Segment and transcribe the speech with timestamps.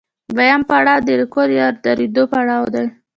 [0.35, 2.85] دویم پړاو د رکود یا درېدو پړاو دی